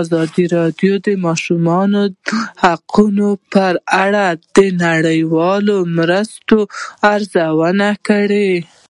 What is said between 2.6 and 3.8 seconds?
حقونه په